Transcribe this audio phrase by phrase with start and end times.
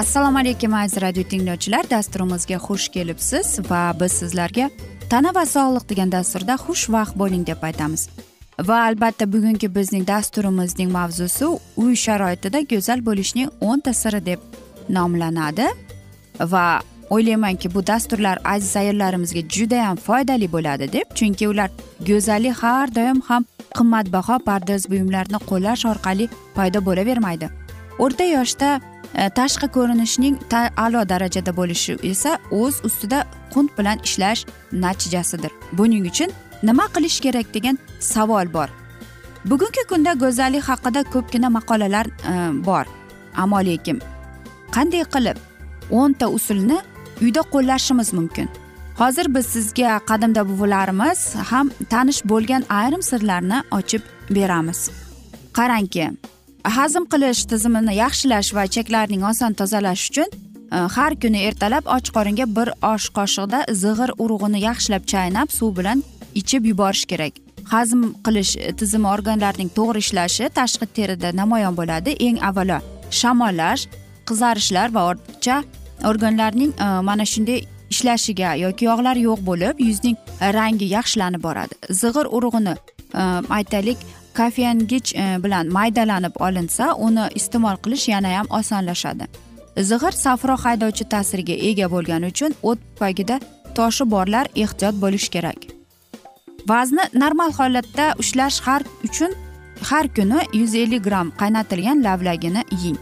[0.00, 1.84] assalomu alaykum aziz radio tinglovchilar.
[1.90, 4.70] Dasturimizga xush kelibsiz va biz sizlarga
[5.10, 8.08] tana va sog'liq degan dasturda xushvaqt bo'ling deb aytamiz.
[8.68, 11.44] Va albatta bugungi bizning dasturimizning mavzusi
[11.82, 14.40] uy sharoitida go'zal bo'lishning o'nta siri deb
[14.96, 15.66] nomlanadi.
[16.52, 16.66] Va
[17.10, 21.70] o'ylaymanki bu dasturlar aziz ayollarimizga judayam foydali bo'ladi deb chunki ular
[22.08, 23.44] go'zallik har doim ham
[23.78, 27.50] qimmatbaho pardoz buyumlarni qo'llash orqali paydo bo'lavermaydi.
[27.98, 28.80] O'rta yoshda
[29.14, 30.36] E, tashqi ko'rinishning
[30.76, 35.52] a'lo darajada bo'lishi esa o'z ustida qunt bilan ishlash natijasidir.
[35.72, 36.30] Buning uchun
[36.62, 38.68] nima qilish kerak degan savol bor.
[39.50, 42.86] Bugungi kunda go'zallik haqida ko'pgina maqolalar e, bor.
[43.36, 44.00] Ammo lekin
[44.74, 45.38] qanday qilib
[45.90, 46.78] o'nta usulni
[47.22, 48.48] uyda qo'llashimiz mumkin?
[49.00, 54.90] Hozir biz sizga qadimda buvilarimiz ham tanish bo'lgan ayrim sirlarni ochib beramiz.
[55.58, 56.04] Qarangki
[56.64, 60.28] hazm qilish tizimini yaxshilash va ichaklarning oson tozalash uchun
[60.72, 66.02] e, har kuni ertalab och qoringa bir osh qoshiqda zig'ir urug'ini yaxshilab chaynab suv bilan
[66.34, 67.32] ichib yuborish kerak.
[67.64, 72.10] Hazm qilish e, tizimi organlarining to'g'ri ishlashi tashqi terida namoyon bo'ladi.
[72.26, 72.78] Eng avvalo
[73.10, 73.86] shamollash
[74.28, 75.64] qizarishlar va ortiqcha
[76.04, 77.60] organlarning e, mana shunday
[77.90, 80.16] ishlashiga yoki yog'lar yo'q bo'lib yuzning
[80.58, 81.74] rangi yaxshilanib boradi.
[81.90, 82.74] Zig'ir urug'ini
[83.58, 83.98] aytaylik
[84.40, 89.26] kofeingich e, bilan maydalanib olinsa uni iste'mol qilish yanayam osonlashadi.
[89.88, 93.36] Zig'ir safro haydovchi ta'siriga ega bo'lgani uchun o't pagida
[93.76, 95.60] toshi borlar ehtiyot bo'lish kerak.
[96.70, 99.36] Vazni normal holatda ushlash har uchun
[99.90, 102.98] har kuni yuz ellik gramm qaynatilgan lavlagini yeng.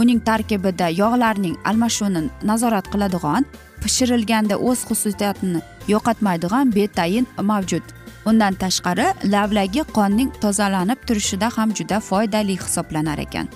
[0.00, 3.44] Uning tarkibida yog'larning almashinuvini nazorat qiladigan
[3.82, 5.60] pishirilganda o'z xususiyatini
[5.92, 7.84] yo'qotmaydigan betayin mavjud.
[8.26, 13.48] Undan tashqari lavlagi qonning tozalanib turishida ham juda foydali hisoblanar ekan.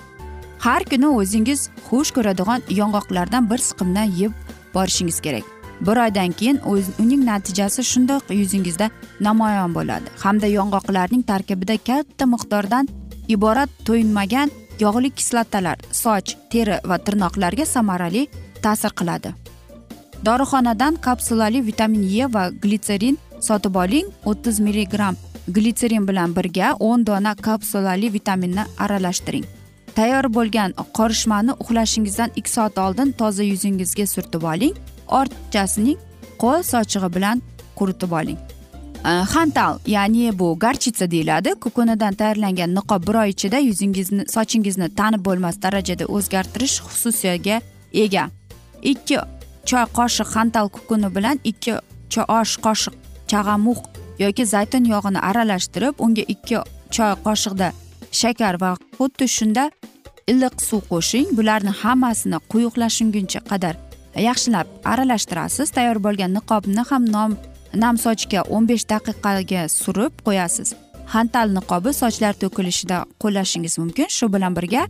[0.59, 4.31] Har kuni o'zingiz xush ko'radigan yong'oqlardan bir siqimdan yeb
[4.73, 5.45] borishingiz kerak.
[5.81, 6.59] Bir oydan keyin
[6.99, 8.89] uning natijasi shundoq yuzingizda
[9.19, 10.07] namoyon bo'ladi.
[10.23, 12.89] Hamda yong'oqlarning tarkibida katta miqdordan
[13.27, 14.49] iborat to'yinmagan
[14.79, 18.27] yog'li kislotalar soch teri va tirnoqlarga samarali
[18.63, 19.29] ta'sir qiladi.
[20.25, 25.15] Dorixonadan kapsulali vitamin e va glitserin sotib oling o'ttiz milligramm
[25.47, 29.45] glitserin bilan birga o'n dona kapsulali vitaminni aralashtiring.
[29.95, 34.75] Tayyor bo'lgan qorishmani uxlashingizdan ikki soat oldin toza yuzingizga surtib oling.
[35.07, 35.97] Ortchasining
[36.41, 37.41] qo'l sochig'i bilan
[37.75, 38.37] quritib oling.
[39.33, 41.55] Xantal ya'ni bu garchitsa deyiladi.
[41.63, 47.61] Kukunidan tayyorlangan niqob bir oy ichida yuzingizni sochingizni tanib bo'lmas darajada o'zgartirish xususiyatiga
[47.93, 48.29] ega.
[48.81, 49.17] Ikki
[49.65, 51.73] choy qoshiq xantal kukuni bilan ikki
[52.39, 52.93] osh qoshiq
[53.31, 53.79] chag'amuq
[54.23, 56.57] yoki zaytun yog'ini aralashtirib unga ikki
[56.95, 57.67] choy qoshiqda
[58.21, 59.63] shakar va xuddi shunda
[60.31, 61.27] iliq suv qo'shing.
[61.37, 63.75] Bularni hammasini quyuqlashunguncha qadar
[64.27, 65.67] yaxshilab aralashtirasiz.
[65.75, 67.31] Tayyor bo'lgan niqobni ham nom
[67.83, 70.69] nam sochga o'n besh daqiqaga surib qo'yasiz.
[71.13, 74.07] Xantal niqobi sochlar to'kilishida qo'llashingiz mumkin.
[74.17, 74.83] Shu bilan birga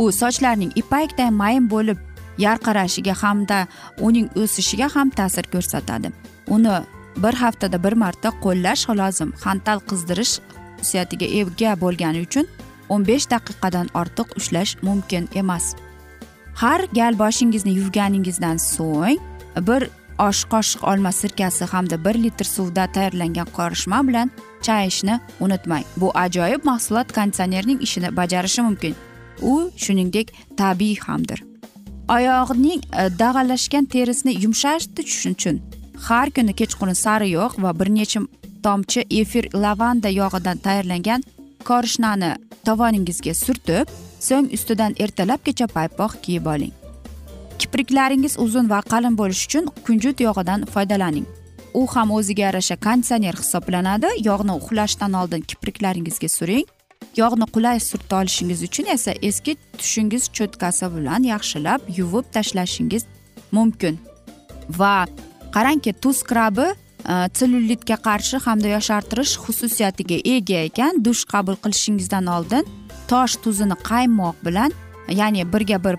[0.00, 1.98] u sochlarning ipakday mayin bo'lib
[2.46, 3.58] yarqarashiga hamda
[4.06, 6.08] uning o'sishiga ham ta'sir ko'rsatadi.
[6.54, 6.76] Uni
[7.16, 9.32] bir haftada bir marta qo'llash lozim.
[9.44, 10.40] Xantal qizdirish
[10.78, 12.46] xususiyatiga ega bo'lgani uchun
[12.88, 15.74] o'n besh daqiqadan ortiq ushlash mumkin emas.
[16.54, 19.18] Har gal boshingizni yuvganingizdan so'ng
[19.68, 19.82] bir
[20.18, 24.30] osh qoshiq olma sirkasi hamda bir litr suvda tayyorlangan qorishma bilan
[24.62, 25.84] chayishni unutmang.
[25.96, 28.94] Bu ajoyib mahsulot konditsionerning ishini bajarishi mumkin.
[29.40, 31.44] U shuningdek tabiiy hamdir.
[32.16, 35.56] Oyog'ning e, dag'allashgan terisini yumshatish uchun
[36.08, 38.20] har kuni kechqurun sari yo'q va bir necha
[38.64, 41.22] tomchi efir lavanda yog'idan tayyorlangan
[41.68, 42.30] korishnani
[42.66, 43.86] tovoningizga surtib
[44.28, 46.72] so'ng ustidan ertalabgacha paypoq kiyib oling.
[47.60, 51.26] Kipriklaringiz uzun va qalin bo'lishi uchun kunjut yog'idan foydalaning.
[51.74, 54.08] U ham o'ziga yarasha konditsioner hisoblanadi.
[54.28, 56.66] Yog'ni uxlashdan oldin kipriklaringizga suring.
[57.16, 63.02] Yog'ni qulay surta olishingiz uchun esa eski tushingiz cho'tkasi bilan yaxshilab yuvib tashlashingiz
[63.56, 63.98] mumkin.
[64.78, 65.06] Va
[65.54, 71.04] qarangki tuz skrabi e, sellyulitga qarshi hamda yoshartirish xususiyatiga ega ekan.
[71.04, 72.64] Dush qabul qilishingizdan oldin
[73.10, 74.72] tosh tuzini qaymoq bilan
[75.08, 75.96] ya'ni birga bir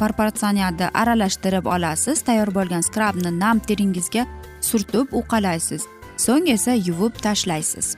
[0.00, 2.22] proporsionalda aralashtirib olasiz.
[2.22, 4.26] Tayyor bo'lgan skrabni nam teringizga
[4.60, 5.82] surtib uqalaysiz.
[6.16, 7.96] So'ng esa yuvib tashlaysiz.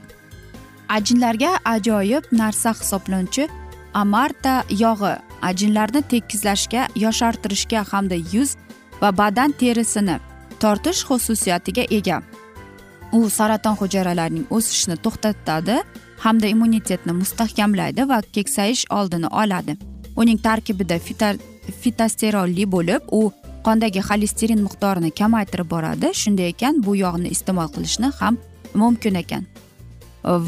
[0.89, 3.47] Ajinlarga ajoyib narsa hisoblanuvchi
[3.93, 5.15] amarta yog'i.
[5.41, 8.55] Ajinlarni tekizlashga yoshartirishga hamda yuz
[9.01, 10.19] va badan terisini
[10.63, 12.21] tortish xususiyatiga ega.
[13.17, 15.75] U saraton hujayralarining o'sishini to'xtatadi
[16.25, 19.77] hamda immunitetni mustahkamlaydi va keksayish oldini oladi.
[20.21, 20.97] Uning tarkibida
[21.81, 23.21] fitosterolli bo'lib u
[23.65, 28.37] qondagi xolesterin miqdorini kamaytirib boradi shunday ekan bu yog'ni iste'mol qilishni ham
[28.81, 29.43] mumkin ekan.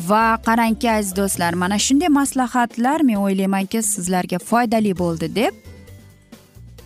[0.10, 5.65] Va qarangki aziz do'stlar mana shunday maslahatlar men o'ylaymanki sizlarga foydali bo'ldi deb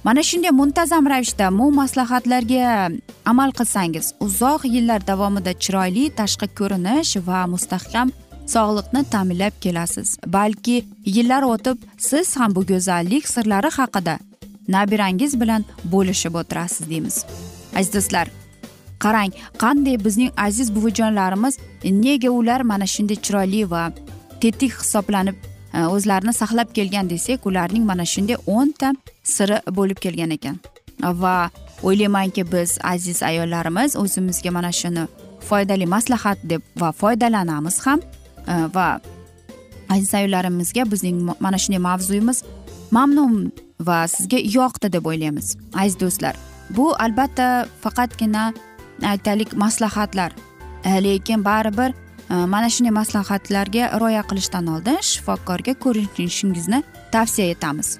[0.03, 2.89] mana shunday muntazam ravishda bu maslahatlarga
[3.25, 8.07] amal qilsangiz uzoq yillar davomida chiroyli tashqi ko'rinish va mustahkam
[8.53, 10.17] sog'liqni ta'minlab kelasiz.
[10.35, 11.77] Balki yillar o'tib
[12.09, 14.15] siz ham bu go'zallik sirlari haqida
[14.75, 17.25] nabirangiz bilan bo'lishib o'tirasiz deymiz.
[17.79, 18.27] Aziz do'stlar
[19.03, 19.31] qarang
[19.63, 21.59] qanday bizning aziz buvijonlarimiz
[22.05, 23.83] nega ular mana shunday chiroyli va
[24.41, 25.35] tetik hisoblanib
[25.73, 28.93] Э, o'zlarini saqlab kelgan desak ularning mana shunday o'nta
[29.23, 30.57] siri bo'lib kelgan ekan.
[31.23, 31.49] Va
[31.83, 35.05] o'ylaymanki biz aziz ayollarimiz o'zimizga mana shuni
[35.49, 37.99] foydali maslahat deb va foydalanamiz ham
[38.47, 38.87] e, va
[39.89, 42.43] aziz ayollarimizga bizning mana shunday mavzuyimiz
[42.91, 46.35] mamnun va sizga yoqdi deb o'ylaymiz aziz do'stlar.
[46.69, 48.53] Bu albatta faqatgina
[49.11, 50.31] aytaylik maslahatlar
[50.85, 51.93] e, lekin baribir
[52.29, 56.83] Э, mana shunday maslahatlarga rioya qilishdan oldin shifokorga ko'rinishingizni
[57.13, 57.97] tavsiya etamiz.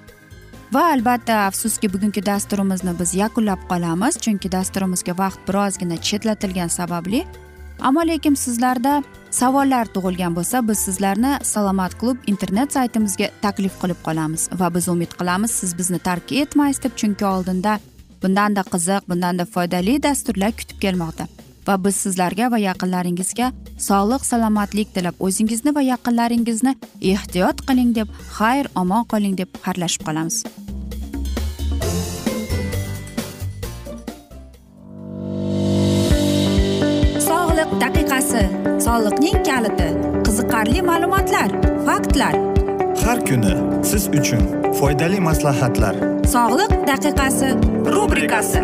[0.74, 7.24] Va albatta afsuski bugungi dasturimizni biz yakunlab qolamiz chunki dasturimizga vaqt birozgina chetlatilgani sababli.
[7.88, 8.94] Ammo lekin sizlarda
[9.40, 15.18] savollar tug'ilgan bo'lsa biz sizlarni salomat klub internet saytimizga taklif qilib qolamiz va biz umid
[15.20, 17.80] qilamiz siz bizni tark etmaysiz deb chunki oldinda
[18.24, 21.28] bundanda qiziq bundanda foydali dasturlar kutib kelmoqda.
[21.70, 23.48] Va biz sizlarga va yaqinlaringizga
[23.88, 26.74] sog'lik salomatlik tilab o'zingizni va yaqinlaringizni
[27.14, 30.38] ehtiyot qiling deb xayr omon qoling deb xayrlashib qolamiz.
[37.30, 38.44] Sog'liq daqiqasi
[38.88, 39.90] soliqning kaliti
[40.26, 41.50] qiziqarli ma'lumotlar
[41.88, 42.36] faktlar.
[43.06, 43.56] Har kuni
[43.92, 44.44] siz uchun
[44.80, 45.96] foydali maslahatlar.
[46.36, 47.50] Sog'liq daqiqasi
[47.96, 48.64] rubrikasi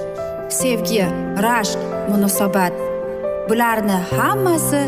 [0.51, 1.05] sevgi
[1.45, 1.79] rashq
[2.09, 2.73] munosabat.
[3.49, 4.81] Bularni hammasi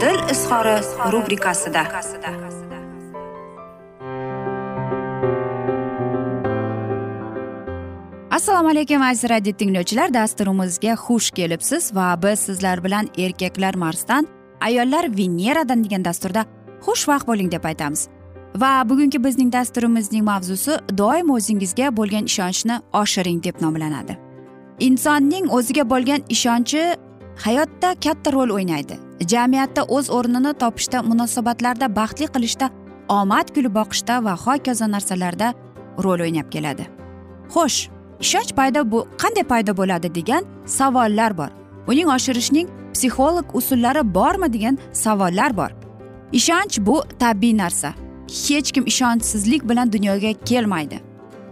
[0.00, 0.76] dil izhori
[1.12, 1.82] rubrikasida.
[8.30, 10.14] Assalomu alaykum aziz radio tinglovchilar.
[10.14, 14.28] Dasturimizga xush kelibsiz va biz sizlar bilan erkaklar marsdan
[14.60, 16.44] ayollar veneradan degan dasturda
[16.86, 18.08] xushvaqt bo'ling deb aytamiz.
[18.56, 24.29] Va bugungi bizning dasturimizning mavzusi doim o'zingizga bo'lgan ishonchni oshiring deb nomlanadi.
[24.80, 26.82] Insonning o'ziga bo'lgan ishonchi
[27.44, 28.98] hayotda katta rol o'ynaydi.
[29.32, 32.70] Jamiyatda o'z o'rnini topishda munosabatlarda baxtli qilishda
[33.08, 35.48] omad kulib boqishda va hokazo narsalarda
[36.04, 36.84] rol o'ynab keladi.
[37.54, 37.78] Xo'sh
[38.24, 40.42] ishonch paydo bu qanday paydo bo'ladi degan
[40.78, 41.50] savollar bor.
[41.90, 45.70] Uning oshirishning psixolog usullari bormi degan savollar bor.
[46.32, 47.94] Ishonch bu tabiiy narsa.
[48.46, 51.00] Hech kim ishonchsizlik bilan dunyoga kelmaydi.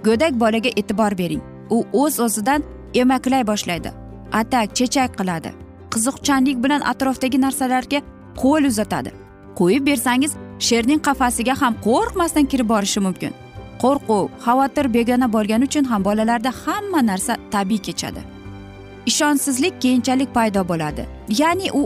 [0.04, 1.42] Go'dak bolaga e'tibor bering.
[1.70, 2.62] U o'z o'zidan
[2.94, 3.92] emaklay boshlaydi.
[4.32, 5.50] Atak chechak qiladi.
[5.90, 8.00] Qiziqchanlik bilan atrofdagi narsalarga
[8.42, 9.10] qo'l uzatadi.
[9.58, 13.32] Qo'yib bersangiz sherning qafasiga ham qo'rqmasdan kirib borishi mumkin.
[13.82, 18.20] Qo'rquv xavotir begona bo'lgani uchun ham bolalarda hamma narsa tabiiy kechadi.
[19.10, 21.06] Ishonchsizlik keyinchalik paydo bo'ladi.
[21.40, 21.82] Ya'ni u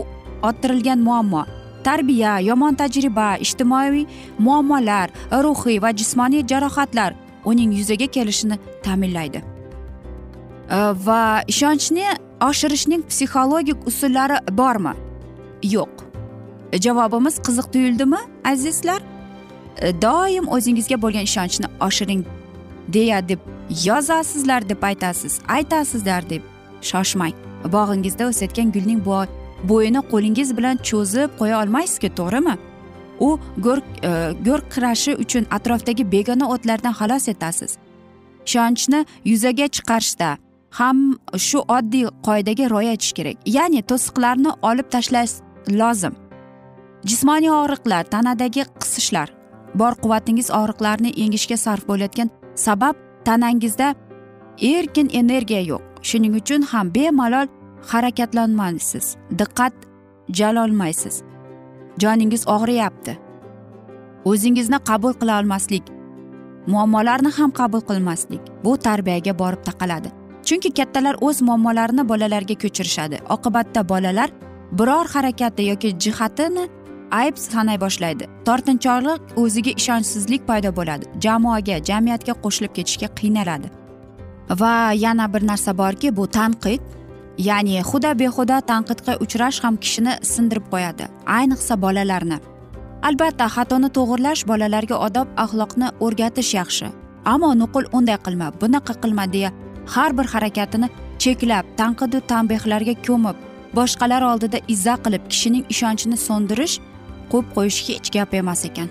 [0.47, 1.45] orttirilgan muammo.
[1.83, 4.05] Tarbiya yomon tajriba ijtimoiy
[4.39, 5.09] muammolar
[5.45, 7.11] ruhiy va jismoniy jarohatlar
[7.45, 9.52] uning yuzaga kelishini ta'minlaydi.
[10.69, 12.05] Э, va ishonchni
[12.41, 14.93] oshirishning psixologik usullari bormi?
[15.63, 15.93] Yo'q.
[16.73, 19.01] Javobimiz qiziq tuyuldimi azizlar?
[19.77, 22.25] Э, doim o'zingizga bo'lgan ishonchni oshiring
[22.87, 23.39] deya deb
[23.85, 26.41] yozasizlar deb aytasiz aytasizlar deb
[26.81, 27.33] shoshmang.
[27.75, 29.01] Bog'ingizda o'sayotgan gulning
[29.69, 32.55] bo'yini qo'lingiz bilan cho'zib qo'ya olmaysizku to'g'rimi?
[33.19, 34.11] U go'r e,
[34.47, 37.77] go'rkirashi uchun atrofdagi begona o'tlardan xalos etasiz.
[38.47, 40.37] Ishonchni yuzaga chiqarishda
[40.79, 40.97] ham
[41.47, 43.37] shu oddiy qoidaga rioya etish kerak.
[43.57, 45.33] Ya'ni to'siqlarni olib tashlash
[45.79, 46.13] lozim.
[47.09, 49.29] Jismoniy og'riqlar tanadagi qisishlar
[49.79, 52.29] bor quvvatingiz og'riqlarni yengishga sarf bo'layotgan
[52.65, 52.95] sabab
[53.27, 53.87] tanangizda
[54.73, 55.83] erkin energiya yo'q.
[56.09, 57.47] Shuning uchun ham bemalol
[57.91, 59.05] harakatlanmaysiz
[59.39, 59.73] diqqat
[60.39, 61.15] jalolmaysiz.
[62.01, 63.13] Joningiz og'riyapti.
[64.29, 65.85] O'zingizni qabul qila olmaslik
[66.71, 70.22] muammolarni ham qabul qilmaslik bu tarbiyaga borib taqaladi.
[70.47, 73.17] Chunki kattalar o'z muammolarini bolalarga ko'chirishadi.
[73.35, 74.29] Oqibatda bolalar
[74.79, 76.63] biror harakati yoki jihatini
[77.11, 78.25] ayb sanay boshlaydi.
[78.47, 81.05] Tortinchoqlik o'ziga ishonchsizlik paydo bo'ladi.
[81.25, 83.67] Jamoaga jamiyatga qo'shilib ketishga qiynaladi.
[84.61, 84.73] Va
[85.05, 86.81] yana bir narsa borki bu tanqid
[87.49, 91.05] ya'ni huda behuda tanqidga uchrash ham kishini sindirib qo'yadi.
[91.37, 92.37] Ayniqsa bolalarni.
[93.07, 96.87] Albatta xatoni to'g'irlash bolalarga odob axloqni o'rgatish yaxshi.
[97.33, 99.49] Ammo nuqul unday qilma bunaqa qilma deya
[99.87, 103.37] har bir harakatini cheklab tanqidu tanbehlarga ko'mib
[103.77, 106.75] boshqalar oldida izza qilib kishining ishonchini so'ndirish
[107.31, 108.89] qo'yib qo'yish hech gap emas ekan.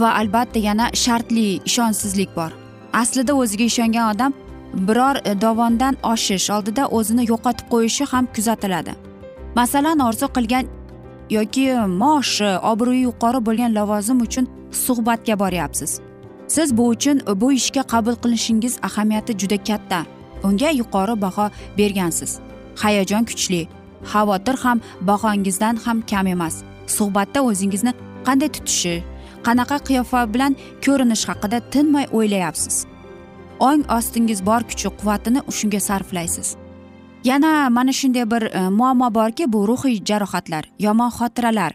[0.00, 2.50] Va albatta yana shartli ishonchsizlik bor.
[3.02, 4.32] Aslida o'ziga ishongan odam
[4.88, 8.92] biror dovondan oshish oldida o'zini yo'qotib qo'yishi ham kuzatiladi.
[9.58, 10.66] Masalan orzu qilgan
[11.30, 11.64] yoki
[12.02, 14.46] maoshi obro'yi yuqori bo'lgan lavozim uchun
[14.84, 16.00] suhbatga boryapsiz.
[16.48, 20.00] Siz bu uchun bu ishga qabul qilishingiz ahamiyati juda katta.
[20.44, 22.38] Unga yuqori baho bergansiz.
[22.82, 23.68] Hayajon kuchli
[24.12, 26.62] xavotir ham bahongizdan ham kam emas.
[26.86, 27.92] Suhbatda o'zingizni
[28.26, 28.94] qanday tutishi
[29.46, 32.76] qanaqa qiyofa bilan ko'rinish haqida tinmay o'ylayapsiz.
[33.68, 36.56] Ong ostingiz bor kuchi quvvatini shunga sarflaysiz.
[37.24, 41.72] Yana mana shunday bir e, muammo borki bu ruhiy jarohatlar yomon xotiralar.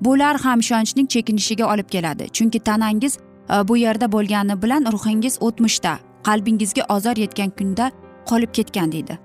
[0.00, 2.24] Bular ham ishonchning chekinishiga olib keladi.
[2.36, 7.90] Chunki tanangiz Э, bu yerda bo'lgani bilan ruhingiz o'tmishda qalbingizga ozor yetgan kunda
[8.26, 9.18] qolib ketgan deydi.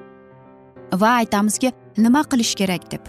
[0.94, 3.04] Va aytamizki nima qilish kerak deb.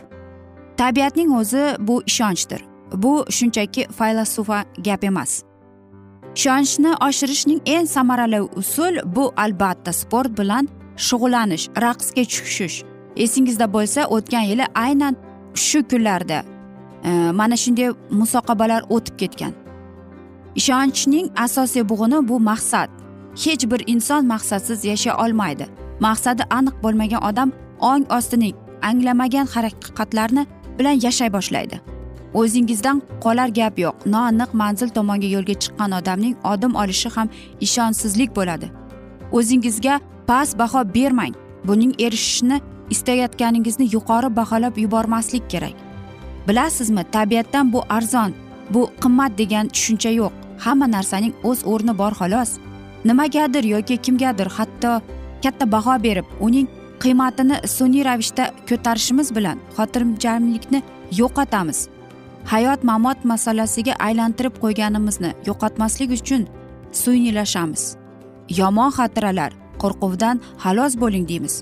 [0.76, 2.64] Tabiatning o'zi bu ishonchdir.
[2.95, 5.42] Bu shunchaki faylasufa gap emas.
[6.37, 12.85] Ishonchni oshirishning eng samarali usul bu albatta sport bilan shug'ullanish raqsga tushish
[13.16, 15.16] esingizda bo'lsa o'tgan yili aynan
[15.54, 16.38] shu kunlarda
[17.04, 19.62] e, mana shunday musoqabalar o'tib ketgan.
[20.55, 22.89] Ishonchning asosiy bug'uni bu maqsad.
[23.45, 25.67] Hech bir inson maqsadsiz yashay olmaydi.
[26.01, 30.47] Maqsadi aniq bo'lmagan odam ong ostining anglamagan haqiqatlarni
[30.79, 31.77] bilan yashay boshlaydi.
[32.35, 33.95] O'zingizdan qolar gap yo'q.
[34.15, 37.29] Noaniq manzil tomonga yo'lga chiqqan odamning odim olishi ham
[37.67, 38.67] ishonchsizlik bo'ladi.
[39.39, 41.35] O'zingizga past baho bermang.
[41.69, 45.77] Buning erishishni istayotganingizni yuqori baholab yubormaslik kerak.
[46.49, 48.33] Bilasizmi tabiatdan bu arzon.
[48.75, 50.33] Bu qimmat degan tushuncha yo'q.
[50.64, 52.50] Hamma narsaning o'z o'rni bor xolos.
[53.05, 54.93] Nimagadir yoki kimgadir hatto
[55.45, 56.69] katta baho berib uning
[57.02, 60.81] qiymatini sun'iy ravishda ko'tarishimiz bilan xotirjamlikni
[61.21, 61.79] yo'qotamiz.
[62.52, 66.47] Hayot mamot masalasiga aylantirib qo'yganimizni yo'qotmaslik uchun
[67.02, 67.83] sun'iylashamiz
[68.61, 69.52] yomon xotiralar
[69.83, 71.55] qo'rquvdan xalos bo'ling deymiz.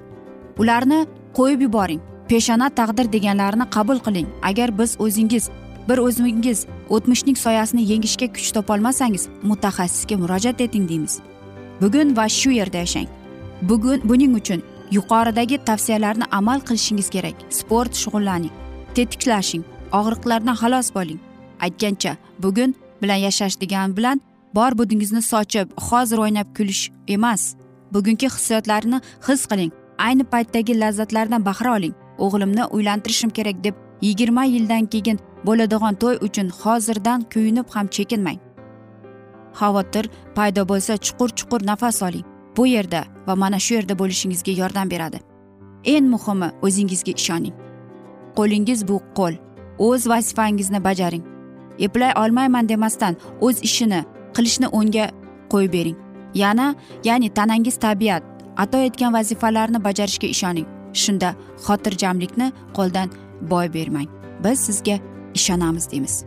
[0.61, 1.01] Ularni
[1.39, 2.01] qo'yib yuboring.
[2.31, 4.29] Peshona taqdir deganlarini qabul qiling.
[4.49, 5.45] Agar biz o'zingiz
[5.89, 11.21] bir o'zingiz o'tmishning soyasini yengishga kuch topolmasangiz mutaxassisga murojaat eting deymiz.
[11.81, 13.09] Bugun va shu yerda yashang.
[13.63, 17.37] Bugun buning uchun yuqoridagi tavsiyalarni amal qilishingiz kerak.
[17.51, 18.53] Sport shug'ullaning
[18.95, 19.65] tetiklashing
[19.99, 21.21] og'riqlardan xalos bo'ling.
[21.65, 24.21] Aytgancha bugun bilan yashash degan bilan
[24.55, 27.43] bor budingizni sochib hozir o'ynab kulish emas.
[27.95, 29.73] Bugungi hissiyotlarni his qiling.
[29.99, 31.95] Ayni paytdagi lazzatlardan bahra oling.
[32.19, 38.39] O'g'limni uylantirishim kerak deb yigirma yildan keyin bo'ladigan to'y uchun hozirdan kuyinib ham chekinmang.
[39.59, 40.05] Xavotir
[40.37, 42.25] paydo bo'lsa chuqur chuqur nafas oling.
[42.57, 45.19] Bu yerda va mana shu yerda bo'lishingizga yordam beradi.
[45.85, 47.55] Eng muhimi o'zingizga ishoning.
[48.37, 49.35] Qo'lingiz bu qo'l.
[49.79, 51.25] O'z vazifangizni bajaring.
[51.79, 54.01] Eplay olmayman demasdan o'z ishini
[54.37, 55.07] qilishni unga
[55.53, 55.97] qo'yib bering.
[56.35, 58.23] Yana ya'ni tanangiz tabiat
[58.57, 60.67] ato etgan vazifalarni bajarishga ishoning.
[61.03, 61.29] Shunda
[61.67, 63.09] xotirjamlikni qo'ldan
[63.41, 64.09] boy bermang.
[64.45, 64.99] Biz sizga
[65.35, 66.25] ishonamiz deymiz.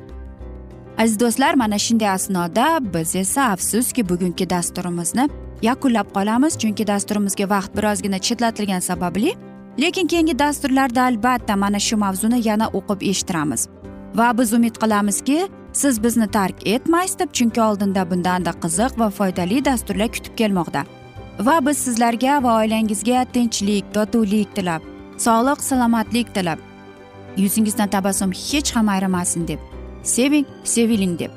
[0.97, 5.29] Aziz do'stlar mana shunday asnoda biz esa afsuski bugungi dasturimizni
[5.61, 9.33] yakunlab qolamiz chunki dasturimizga vaqt birozgina chetlatilgani sababli
[9.79, 13.67] lekin keyingi dasturlarda albatta mana shu mavzuni yana o'qib eshittiramiz.
[14.15, 19.65] Va biz umid qilamizki siz bizni tark etmaysiz deb chunki oldinda bundanda qiziq va foydali
[19.65, 20.85] dasturlar kutib kelmoqda.
[21.39, 24.81] Va biz sizlarga va oilangizga tinchlik totuvlik tilab
[25.17, 26.59] sog'lik salomatlik tilab
[27.37, 29.59] yuzingizdan tabassum hech ham ayrimasin deb.
[30.03, 31.31] Seving seviling deb.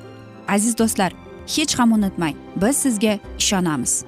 [0.48, 1.12] Aziz do'stlar
[1.46, 4.04] hech ham unutmang biz sizga ishonamiz.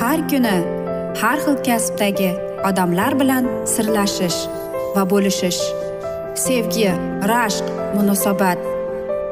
[0.00, 0.56] Har kuni
[1.20, 2.30] har xil kasbdagi
[2.68, 4.38] odamlar bilan sirlashish
[4.96, 5.62] va bo'lishish.
[6.44, 6.90] Sevgi
[7.32, 8.73] rashq munosabat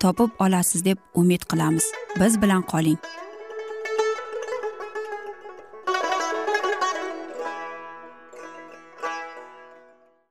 [0.00, 1.84] topib olasiz deb umid qilamiz.
[2.20, 2.98] Biz bilan qoling.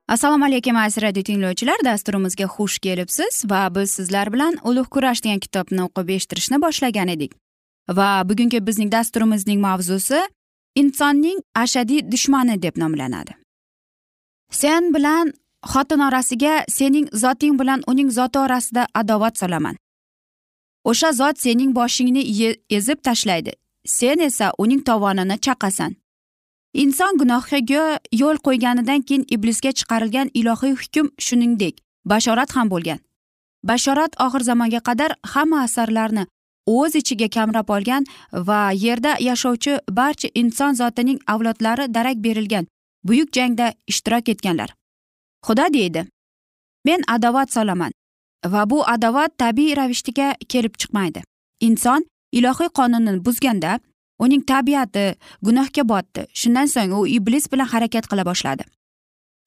[0.08, 1.76] Assalomu alaykum aziz radio tinglovchilar.
[1.84, 7.32] Dasturimizga xush kelibsiz va biz sizlar bilan ulug' kurash degan kitobni o'qib eshittirishni boshlagan edik.
[7.90, 10.20] Va bugungi bizning dasturimizning mavzusi
[10.74, 13.34] insonning ashadiy dushmani deb nomlanadi.
[14.50, 15.32] Sen bilan
[15.72, 19.76] xotin orasiga sening zoting bilan uning zoti orasida adovat solaman.
[20.84, 22.22] O'sha zot sening boshingni
[22.70, 23.52] ezib tashlaydi.
[23.86, 25.96] Sen esa uning tovonini chaqasan.
[26.74, 31.74] Inson gunohiga yo'l qo'yganidan keyin iblisga chiqarilgan ilohiy hukm shuningdek
[32.04, 32.98] bashorat ham bo'lgan.
[33.64, 36.26] Bashorat oxir zamonga qadar hamma asarlarni
[36.66, 38.04] o'z ichiga kamrab olgan
[38.48, 42.66] va yerda yashovchi barcha inson zotining avlodlari darak berilgan
[43.04, 44.75] buyuk jangda ishtirok etganlar.
[45.46, 46.02] Xudo deydi.
[46.86, 47.92] Men adovat solaman
[48.52, 51.22] va bu adovat tabiiy ravishdaga kelib chiqmaydi.
[51.60, 53.78] Inson ilohiy qonunni buzganda
[54.18, 56.26] uning tabiati gunohga botdi.
[56.40, 58.64] Shundan so'ng u iblis bilan harakat qila boshladi.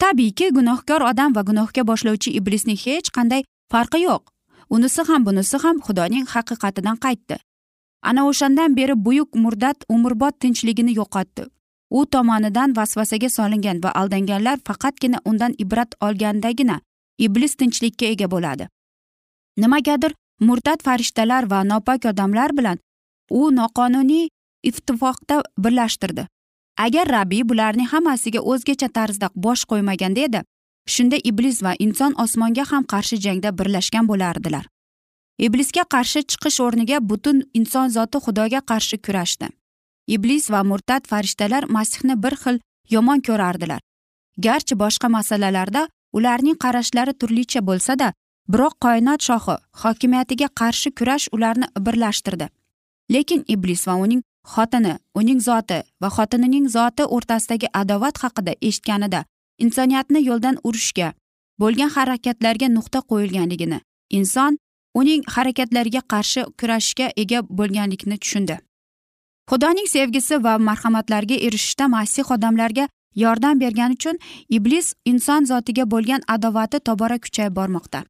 [0.02, 4.24] Tabiiyki gunohkor odam va gunohga boshlovchi iblisning hech qanday farqi yo'q.
[4.70, 7.38] Unisi ham bunisi ham xudoning haqiqatidan qaytdi.
[8.10, 11.44] Ana o'shandan beri buyuk murdat umrbod tinchligini yo'qotdi.
[11.90, 16.80] U tomonidan vasvasaga solingan va aldanganlar faqatgina undan ibrat olgandagina
[17.18, 18.68] iblis tinchlikka ega bo'ladi.
[19.58, 22.78] Nimagadir murtad farishtalar va nopok odamlar bilan
[23.30, 24.30] u noqonuniy
[24.64, 26.28] ittifoqda birlashtirdi.
[26.78, 30.42] Agar rabbiy bularning hammasiga o'zgacha tarzda bosh qo'ymaganda edi
[30.88, 34.66] shunda iblis va inson osmonga ham qarshi jangda birlashgan bo'lardilar.
[35.40, 39.48] Iblisga qarshi chiqish o'rniga butun inson zoti xudoga qarshi kurashdi.
[40.16, 43.82] Iblis va murtad farishtalar masihni bir xil yomon ko'rardilar.
[44.46, 48.14] Garchi boshqa masalalarda ularning qarashlari turlicha bo'lsada
[48.52, 52.48] biroq koinot shohi hokimiyatiga qarshi kurash ularni birlashtirdi.
[53.14, 54.22] Lekin iblis va uning
[54.54, 59.24] xotini uning zoti va xotinining zoti o'rtasidagi adovat haqida eshitganida
[59.66, 61.14] insoniyatni yo'ldan urishga
[61.62, 63.80] bo'lgan harakatlarga nuqta qo'yilganligini
[64.20, 64.58] inson
[65.02, 68.58] uning harakatlariga qarshi kurashishga ega bo'lganlikni tushundi.
[69.50, 72.86] Xudoning sevgisi va marhamatlariga erishishda masih odamlarga
[73.16, 74.18] yordam bergani uchun
[74.58, 78.04] iblis inson zotiga bo'lgan adovati tobora kuchayib bormoqda.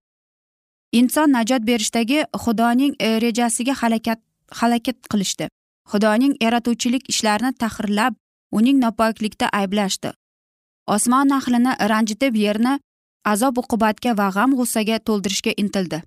[0.91, 4.19] Inson najot berishdagi xudoning e, rejasiga halakat
[4.61, 5.47] halakat qilishdi.
[5.91, 8.13] Xudoning yaratuvchilik ishlarini tahrirlab
[8.51, 10.11] uning nopoklikda ayblashdi.
[10.87, 12.79] Osmon ahlini ranjitib yerni
[13.31, 16.01] azob uqubatga va g'am g'ussaga to'ldirishga intildi.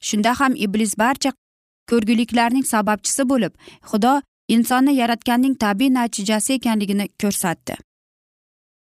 [0.00, 1.30] Shunda ham iblis barcha
[1.90, 3.52] ko'rguliklarning sababchisi bo'lib
[3.90, 4.14] xudo
[4.48, 7.76] insonni yaratganning tabiiy natijasi ekanligini ko'rsatdi.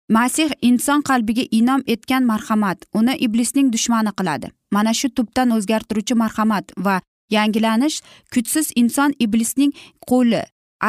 [0.09, 4.47] Masih inson qalbiga inom etgan marhamat uni iblisning dushmani qiladi.
[4.71, 8.01] Mana shu tubdan o'zgartiruvchi marhamat va yangilanish
[8.33, 9.71] kuchsiz inson iblisning
[10.09, 10.41] qo'li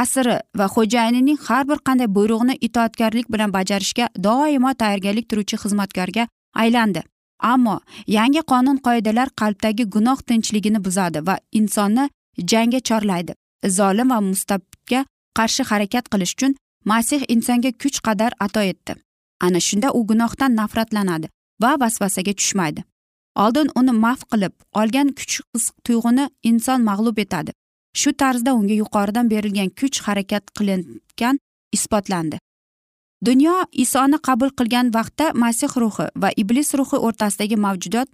[0.03, 6.27] asri va xo'jayinining har bir qanday buyrug'ini itoatkorlik bilan bajarishga doimo tayyorgarlik turuvchi xizmatkorga
[6.63, 7.03] aylandi.
[7.53, 12.05] Ammo yangi qonun qoidalar qalbdagi gunoh tinchligini buzadi va insonni
[12.51, 13.33] jangga chorlaydi.
[13.69, 15.05] Zolim va mustabga
[15.39, 18.95] qarshi harakat qilish uchun masih insonga kuch qadar ato etdi.
[19.41, 21.29] Ana shunda u gunohdan nafratlanadi
[21.63, 22.85] va vasvasaga tushmaydi.
[23.43, 27.53] Oldin uni maf qilib olgan kuch his tuyg'uni inson mag'lub etadi.
[28.01, 31.39] Shu tarzda unga yuqoridan berilgan kuch harakat qilingan
[31.77, 32.39] isbotlandi.
[33.27, 38.09] Dunyo isoni qabul qilgan vaqtda masih ruhi va iblis ruhi o'rtasidagi mavjudot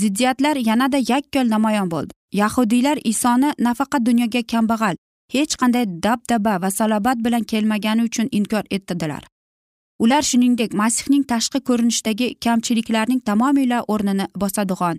[0.00, 2.12] ziddiyatlar yanada yakkol namoyon bo'ldi.
[2.32, 4.96] Yahudiylar isoni nafaqat dunyoga kambag'al
[5.32, 9.24] hech qanday dabdaba va salobat bilan kelmagani uchun inkor etdilar.
[9.98, 14.98] Ular shuningdek masihning tashqi ko'rinishdagi kamchiliklarning tamomila o'rnini bosadigan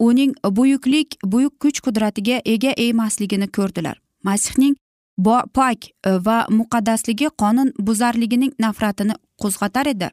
[0.00, 4.00] uning buyuklik buyuk kuch qudratiga ega emasligini ko'rdilar.
[4.24, 4.76] Masihning
[5.24, 5.84] pok
[6.26, 10.08] va muqaddasligi qonun buzarligining nafratini qo'zg'atar edi.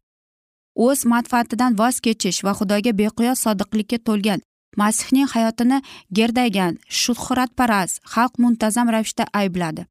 [0.75, 4.39] O'z manfaatidan voz kechish va xudoga beqiyos sodiqlikka to'lgan
[4.81, 5.81] masihning hayotini
[6.17, 9.85] gerdaygan shuhratparast xalq muntazam ravishda aybladi.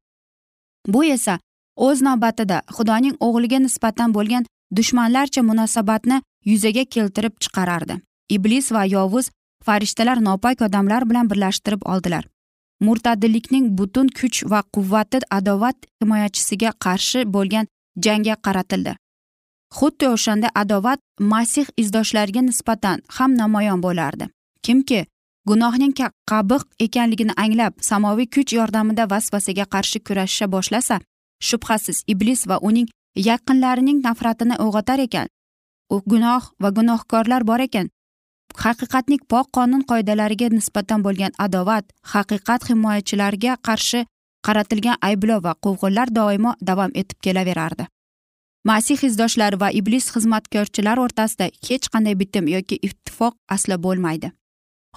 [0.87, 1.39] Bu esa
[1.87, 4.43] o'z navbatida xudoning o'g'liga nisbatan bo'lgan
[4.77, 6.21] dushmanlarcha munosabatni
[6.51, 7.99] yuzaga keltirib chiqarardi.
[8.29, 9.29] Iblis va yovuz
[9.65, 12.23] farishtalar nopok odamlar bilan birlashtirib oldilar.
[12.79, 17.65] Murtadillikning butun kuch va quvvati adovat himoyachisiga qarshi bo'lgan
[18.05, 18.93] jangga qaratildi.
[19.77, 24.29] Xuddi o'shanda adovat masih izdoshlariga nisbatan ham namoyon bo'lardi.
[24.67, 24.99] Kimki
[25.49, 25.93] gunohning
[26.31, 30.95] qabiq ekanligini anglab samoviy kuch yordamida vasvasaga qarshi kurasha boshlasa
[31.47, 32.87] shubhasiz iblis va uning
[33.29, 35.27] yaqinlarining nafratini uyg'otar ekan.
[35.93, 37.89] U gunoh va gunohkorlar bor ekan.
[38.63, 44.05] Haqiqatning pok qonun qoidalariga nisbatan bo'lgan adovat haqiqat himoyachilariga qarshi
[44.47, 47.87] qaratilgan ayblov va quvg'inlar doimo davom etib kelaverardi.
[48.69, 54.31] Masih izdoshlari va iblis xizmatkorchilari o'rtasida hech qanday bitim yoki ittifoq aslo bo'lmaydi.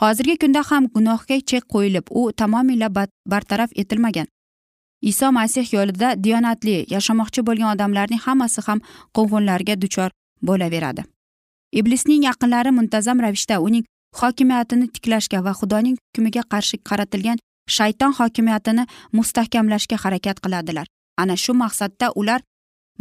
[0.00, 2.88] Hozirgi kunda ham gunohga chek qo'yilib u tamomila
[3.32, 4.26] bartaraf etilmagan.
[5.10, 8.80] Iso masih yo'lida diyonatli yashamoqchi bo'lgan odamlarning hammasi ham
[9.16, 10.10] quvg'inlarga duchor
[10.48, 11.02] bo'laveradi.
[11.80, 13.84] Iblisning yaqinlari muntazam ravishda uning
[14.20, 17.38] hokimiyatini tiklashga va xudoning hukmiga qarshi qaratilgan
[17.76, 18.84] shayton hokimiyatini
[19.18, 20.86] mustahkamlashga harakat qiladilar.
[21.22, 22.40] Ana shu maqsadda ular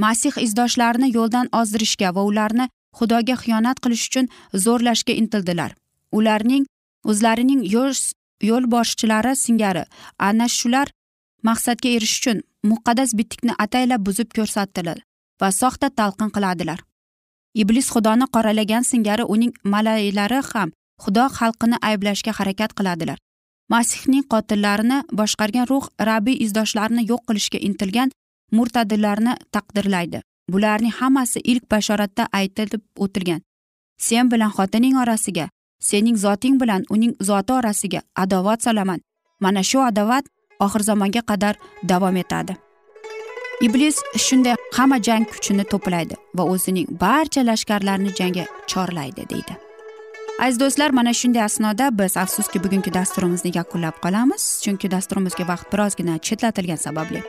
[0.04, 2.66] masih izdoshlarini yo'ldan ozdirishga va ularni
[3.00, 4.26] xudoga xiyonat qilish uchun
[4.66, 5.72] zo'rlashga intildilar.
[6.18, 6.64] Ularning
[7.06, 7.62] o'zlarining
[8.50, 9.84] yo'l boshchilari singari.
[10.20, 10.88] Ana shular
[11.44, 12.38] maqsadga erishish uchun
[12.72, 14.98] muqaddas bitikni ataylab buzib ko'rsatdilar
[15.42, 16.80] va soxta talqin qiladilar.
[17.62, 20.70] Iblis xudoni qoralagan singari uning malaylari ham
[21.04, 23.18] xudo xalqini ayblashga harakat qiladilar.
[23.74, 28.10] Masihning qotillarini boshqargan ruh rabbiy izdoshlarini yo'q qilishga intilgan
[28.58, 30.20] murtadillarni taqdirlaydi.
[30.54, 33.42] Bularning hammasi ilk bashoratda aytilib o'tilgan.
[34.08, 35.46] Sen bilan xotining orasiga
[35.80, 39.00] sening zoting bilan uning zoti orasiga adovat solaman.
[39.39, 40.26] Mana shu adovat
[40.60, 42.56] oxir zamonga qadar davom etadi.
[43.62, 49.54] Iblis shunday hamma jang kuchini to'playdi va o'zining barcha lashkarlarini jangga chorlaydi deydi.
[50.39, 56.18] Aziz do'stlar mana shunday asnoda biz afsuski bugungi dasturimizni yakunlab qolamiz chunki dasturimizga vaqt birozgina
[56.18, 57.24] chetlatilgani sababli.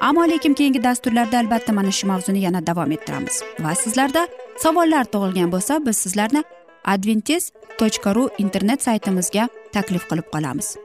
[0.00, 3.42] Ammo lekin keyingi dasturlarda albatta mana shu mavzuni yana davom ettiramiz.
[3.64, 4.28] Va sizlarda
[4.64, 6.44] savollar tug'ilgan bo'lsa biz sizlarni
[6.84, 10.76] adventis tochka ru internet saytimizga taklif qilib qolamiz.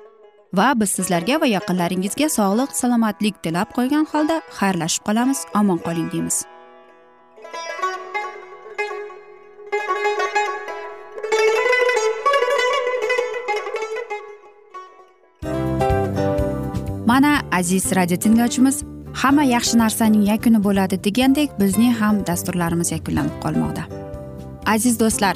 [0.54, 5.44] Va biz sizlarga va yaqinlaringizga sog'lik salomatlik tilab qo'ygan holda xayrlashib qolamiz.
[5.60, 6.46] Omon qoling deymiz.
[17.12, 18.84] Mana aziz radio tinglovchimiz
[19.22, 23.84] hamma yaxshi narsaning yakuni bo'ladi degandek bizning ham dasturlarimiz yakunlanib qolmoqda.
[24.66, 25.36] Aziz do'stlar